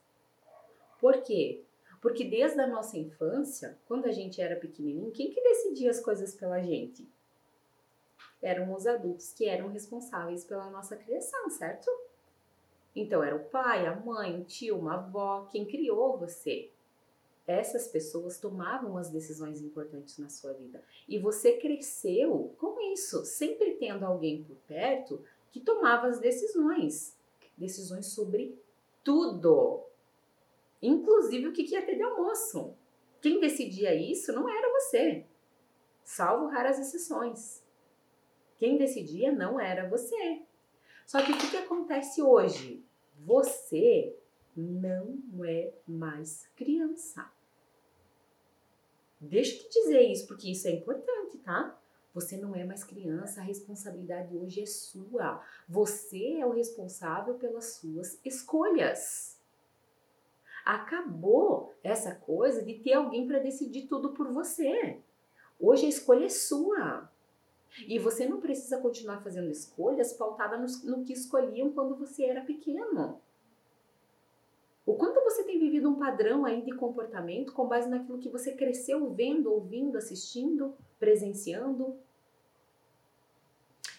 [1.01, 1.65] Por quê?
[2.01, 6.35] Porque desde a nossa infância, quando a gente era pequenininho, quem que decidia as coisas
[6.35, 7.09] pela gente?
[8.43, 11.91] Eram os adultos que eram responsáveis pela nossa criação, certo?
[12.95, 16.71] Então era o pai, a mãe, o tio, uma avó, quem criou você
[17.47, 20.83] essas pessoas tomavam as decisões importantes na sua vida.
[21.09, 27.17] E você cresceu com isso, sempre tendo alguém por perto que tomava as decisões.
[27.57, 28.59] Decisões sobre
[29.05, 29.85] tudo.
[30.83, 32.75] Inclusive o que ia ter de almoço.
[33.21, 35.25] Quem decidia isso não era você,
[36.05, 37.65] salvo raras exceções.
[38.57, 40.43] Quem decidia não era você.
[41.07, 42.85] Só que o que, que acontece hoje?
[43.19, 44.17] Você
[44.57, 47.31] não é mais criança.
[49.21, 51.79] Deixa eu te dizer isso, porque isso é importante, tá?
[52.15, 55.43] Você não é mais criança, a responsabilidade hoje é sua.
[55.69, 59.36] Você é o responsável pelas suas escolhas.
[60.67, 64.99] Acabou essa coisa de ter alguém para decidir tudo por você.
[65.61, 67.09] Hoje a escolha é sua.
[67.87, 72.41] E você não precisa continuar fazendo escolhas pautadas no, no que escolhiam quando você era
[72.41, 73.21] pequeno.
[74.85, 78.53] O quanto você tem vivido um padrão aí de comportamento com base naquilo que você
[78.53, 81.97] cresceu vendo, ouvindo, assistindo, presenciando?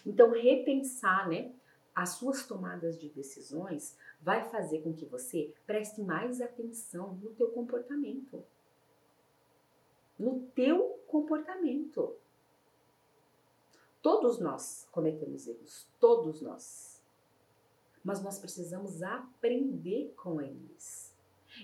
[0.04, 1.50] Então, repensar, né,
[1.94, 7.48] as suas tomadas de decisões vai fazer com que você preste mais atenção no teu
[7.50, 8.42] comportamento.
[10.18, 12.16] No teu comportamento.
[14.02, 16.98] Todos nós cometemos erros, todos nós
[18.08, 21.07] mas nós precisamos aprender com eles.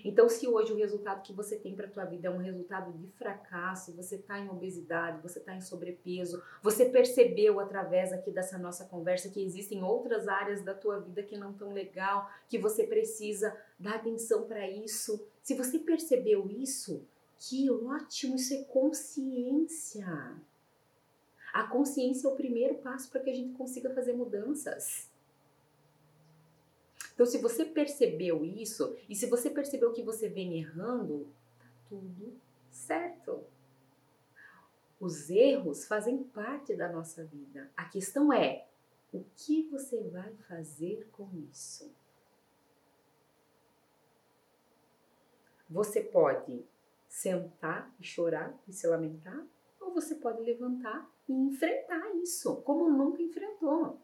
[0.07, 2.95] Então, se hoje o resultado que você tem para a tua vida é um resultado
[2.95, 8.55] de fracasso, você está em obesidade, você está em sobrepeso, você percebeu através aqui dessa
[8.55, 12.85] nossa conversa que existem outras áreas da tua vida que não estão legal, que você
[12.85, 15.27] precisa dar atenção para isso.
[15.41, 17.03] Se você percebeu isso,
[17.39, 20.05] que ótimo, isso é consciência.
[21.51, 25.09] A consciência é o primeiro passo para que a gente consiga fazer mudanças.
[27.15, 32.37] Então, se você percebeu isso e se você percebeu que você vem errando, tá tudo
[32.69, 33.41] certo.
[34.99, 37.71] Os erros fazem parte da nossa vida.
[37.75, 38.67] A questão é
[39.13, 41.89] o que você vai fazer com isso?
[45.69, 46.65] Você pode
[47.07, 49.41] sentar e chorar e se lamentar,
[49.79, 53.97] ou você pode levantar e enfrentar isso, como nunca enfrentou.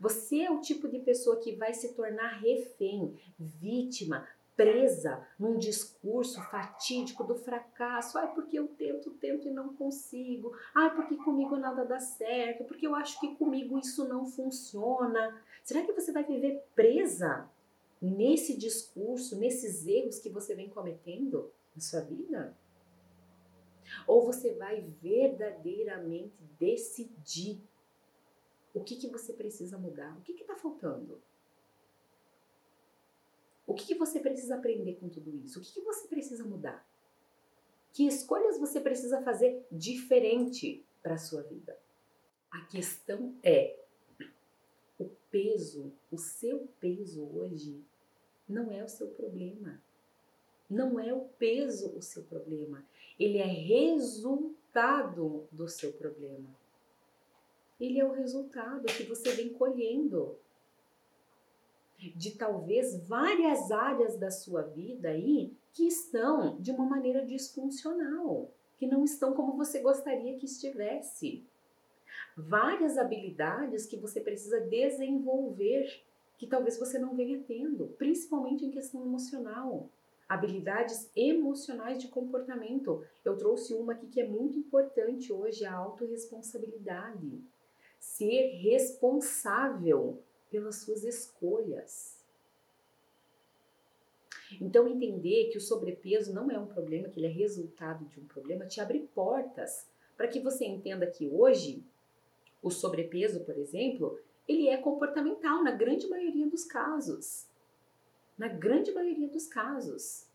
[0.00, 4.26] Você é o tipo de pessoa que vai se tornar refém, vítima,
[4.58, 8.18] presa num discurso fatídico do fracasso.
[8.18, 10.52] Ai, porque eu tento, tento e não consigo.
[10.74, 12.64] Ai, porque comigo nada dá certo.
[12.64, 15.40] Porque eu acho que comigo isso não funciona.
[15.62, 17.48] Será que você vai viver presa
[18.02, 22.56] nesse discurso, nesses erros que você vem cometendo na sua vida?
[24.08, 27.60] Ou você vai verdadeiramente decidir
[28.78, 30.16] o que, que você precisa mudar?
[30.16, 31.20] O que está faltando?
[33.66, 35.58] O que, que você precisa aprender com tudo isso?
[35.58, 36.86] O que, que você precisa mudar?
[37.92, 41.76] Que escolhas você precisa fazer diferente para a sua vida?
[42.50, 43.76] A questão é
[44.98, 47.82] o peso, o seu peso hoje
[48.48, 49.82] não é o seu problema.
[50.70, 52.84] Não é o peso o seu problema.
[53.18, 56.48] Ele é resultado do seu problema.
[57.80, 60.36] Ele é o resultado que você vem colhendo
[62.14, 68.86] de talvez várias áreas da sua vida aí que estão de uma maneira disfuncional, que
[68.86, 71.44] não estão como você gostaria que estivesse.
[72.36, 76.02] Várias habilidades que você precisa desenvolver
[76.36, 79.88] que talvez você não venha tendo, principalmente em questão emocional.
[80.28, 83.04] Habilidades emocionais de comportamento.
[83.24, 87.42] Eu trouxe uma aqui que é muito importante hoje, a autorresponsabilidade.
[87.98, 92.18] Ser responsável pelas suas escolhas.
[94.60, 98.24] Então, entender que o sobrepeso não é um problema, que ele é resultado de um
[98.24, 99.86] problema, te abre portas
[100.16, 101.84] para que você entenda que hoje
[102.62, 104.18] o sobrepeso, por exemplo,
[104.48, 107.46] ele é comportamental na grande maioria dos casos.
[108.36, 110.26] Na grande maioria dos casos.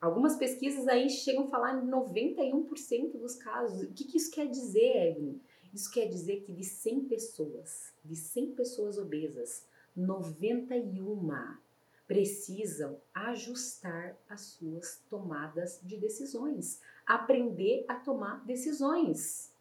[0.00, 3.82] Algumas pesquisas aí chegam a falar em 91% dos casos.
[3.82, 5.40] O que, que isso quer dizer, Evelyn?
[5.74, 9.66] Isso quer dizer que de 100 pessoas, de 100 pessoas obesas,
[9.96, 11.58] 91
[12.06, 19.52] precisam ajustar as suas tomadas de decisões, aprender a tomar decisões.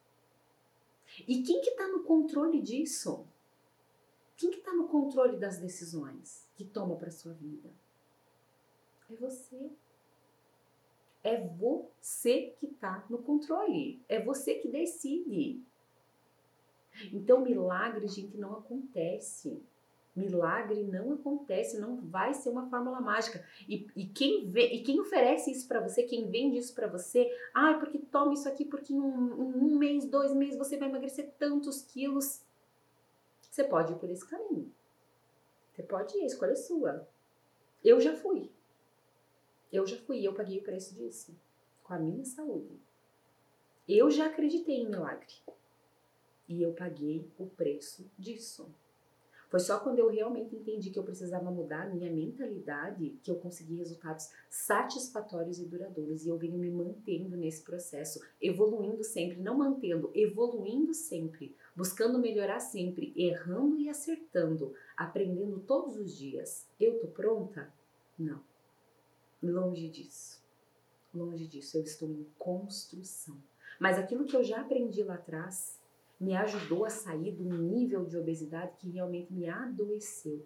[1.27, 3.25] E quem que está no controle disso?
[4.37, 7.71] Quem que está no controle das decisões que toma para sua vida?
[9.09, 9.71] É você.
[11.23, 14.03] É você que está no controle.
[14.07, 15.63] É você que decide.
[17.11, 19.61] Então, milagre, gente, não acontece.
[20.15, 23.43] Milagre não acontece, não vai ser uma fórmula mágica.
[23.67, 27.27] E, e, quem, vê, e quem oferece isso para você, quem vende isso para você,
[27.53, 31.31] ah, porque toma isso aqui, porque em um, um, mês, dois meses você vai emagrecer
[31.39, 32.43] tantos quilos.
[33.49, 34.71] Você pode ir por esse caminho.
[35.71, 37.07] Você pode ir, a escolha é sua.
[37.83, 38.51] Eu já fui.
[39.71, 41.35] Eu já fui, eu paguei o preço disso.
[41.83, 42.79] Com a minha saúde.
[43.89, 45.33] Eu já acreditei em milagre.
[46.47, 48.69] E eu paguei o preço disso.
[49.53, 53.35] Foi só quando eu realmente entendi que eu precisava mudar a minha mentalidade que eu
[53.35, 56.25] consegui resultados satisfatórios e duradouros.
[56.25, 62.59] E eu venho me mantendo nesse processo, evoluindo sempre, não mantendo, evoluindo sempre, buscando melhorar
[62.59, 66.67] sempre, errando e acertando, aprendendo todos os dias.
[66.79, 67.71] Eu tô pronta?
[68.17, 68.41] Não.
[69.43, 70.41] Longe disso.
[71.13, 71.77] Longe disso.
[71.77, 73.37] Eu estou em construção.
[73.79, 75.79] Mas aquilo que eu já aprendi lá atrás,
[76.23, 80.45] me ajudou a sair do nível de obesidade que realmente me adoeceu.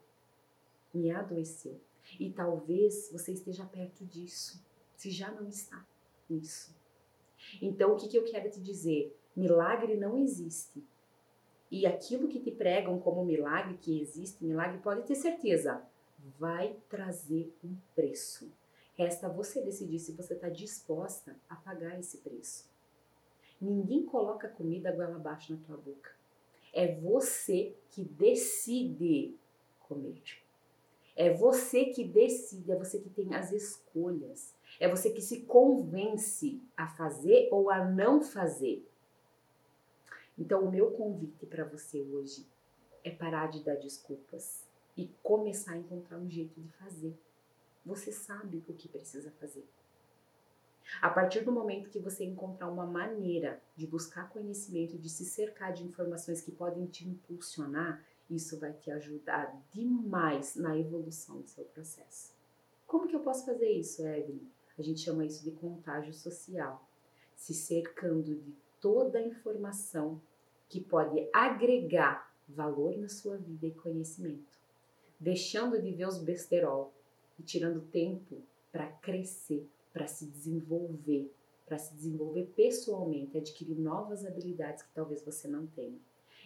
[0.92, 1.80] Me adoeceu.
[2.20, 4.64] E talvez você esteja perto disso,
[4.96, 5.86] se já não está
[6.28, 6.76] nisso.
[7.62, 9.16] Então, o que, que eu quero te dizer?
[9.36, 10.84] Milagre não existe.
[11.70, 15.84] E aquilo que te pregam como milagre que existe, milagre, pode ter certeza,
[16.40, 18.52] vai trazer um preço.
[18.96, 22.68] Resta você decidir se você está disposta a pagar esse preço.
[23.60, 26.12] Ninguém coloca comida goela abaixo na tua boca.
[26.74, 29.36] É você que decide
[29.80, 30.22] comer.
[31.16, 34.56] É você que decide, é você que tem as escolhas.
[34.80, 38.88] É você que se convence a fazer ou a não fazer.
[40.38, 42.46] Então, o meu convite para você hoje
[43.04, 47.18] é parar de dar desculpas e começar a encontrar um jeito de fazer.
[47.84, 49.66] Você sabe o que precisa fazer.
[51.02, 55.74] A partir do momento que você encontrar uma maneira de buscar conhecimento, de se cercar
[55.74, 61.66] de informações que podem te impulsionar, isso vai te ajudar demais na evolução do seu
[61.66, 62.34] processo.
[62.86, 64.42] Como que eu posso fazer isso, Evelyn?
[64.78, 66.88] A gente chama isso de contágio social.
[67.36, 70.22] Se cercando de toda a informação
[70.70, 74.58] que pode agregar valor na sua vida e conhecimento.
[75.20, 76.94] Deixando de ver os besterol
[77.38, 79.68] e tirando tempo para crescer,
[79.98, 81.34] para se desenvolver,
[81.66, 85.98] para se desenvolver pessoalmente, adquirir novas habilidades que talvez você não tenha.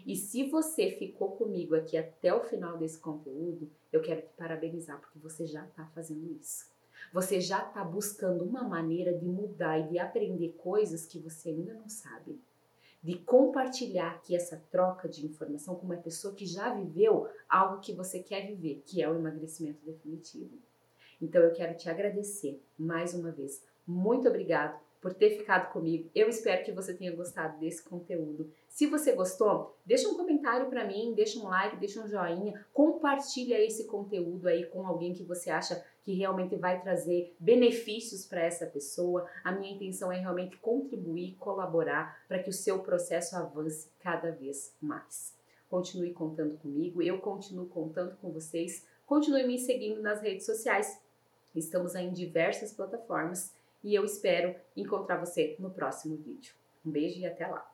[0.07, 5.01] E se você ficou comigo aqui até o final desse conteúdo, eu quero te parabenizar
[5.01, 6.71] porque você já está fazendo isso.
[7.11, 11.73] Você já está buscando uma maneira de mudar e de aprender coisas que você ainda
[11.73, 12.39] não sabe.
[13.03, 17.91] De compartilhar aqui essa troca de informação com uma pessoa que já viveu algo que
[17.91, 20.57] você quer viver, que é o emagrecimento definitivo.
[21.21, 23.63] Então eu quero te agradecer mais uma vez.
[23.85, 26.09] Muito obrigado por ter ficado comigo.
[26.13, 28.51] Eu espero que você tenha gostado desse conteúdo.
[28.69, 33.59] Se você gostou, deixa um comentário para mim, deixa um like, deixa um joinha, compartilha
[33.59, 38.67] esse conteúdo aí com alguém que você acha que realmente vai trazer benefícios para essa
[38.67, 39.27] pessoa.
[39.43, 44.75] A minha intenção é realmente contribuir, colaborar para que o seu processo avance cada vez
[44.79, 45.33] mais.
[45.67, 48.85] Continue contando comigo, eu continuo contando com vocês.
[49.05, 51.01] Continue me seguindo nas redes sociais.
[51.55, 56.53] Estamos em diversas plataformas e eu espero encontrar você no próximo vídeo.
[56.85, 57.70] Um beijo e até lá!